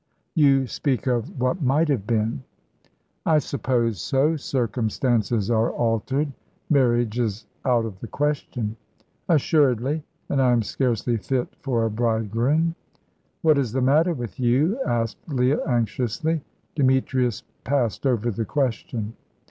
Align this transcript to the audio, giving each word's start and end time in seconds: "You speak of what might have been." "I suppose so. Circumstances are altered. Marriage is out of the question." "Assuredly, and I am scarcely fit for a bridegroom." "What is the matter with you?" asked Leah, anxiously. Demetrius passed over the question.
"You 0.33 0.65
speak 0.65 1.05
of 1.05 1.39
what 1.39 1.61
might 1.61 1.87
have 1.89 2.07
been." 2.07 2.41
"I 3.23 3.37
suppose 3.37 4.01
so. 4.01 4.35
Circumstances 4.35 5.51
are 5.51 5.69
altered. 5.69 6.31
Marriage 6.71 7.19
is 7.19 7.45
out 7.65 7.85
of 7.85 7.99
the 7.99 8.07
question." 8.07 8.77
"Assuredly, 9.29 10.03
and 10.27 10.41
I 10.41 10.53
am 10.53 10.63
scarcely 10.63 11.17
fit 11.17 11.49
for 11.59 11.85
a 11.85 11.91
bridegroom." 11.91 12.73
"What 13.43 13.59
is 13.59 13.73
the 13.73 13.81
matter 13.81 14.15
with 14.15 14.39
you?" 14.39 14.79
asked 14.87 15.19
Leah, 15.27 15.63
anxiously. 15.67 16.41
Demetrius 16.73 17.43
passed 17.63 18.07
over 18.07 18.31
the 18.31 18.43
question. 18.43 19.13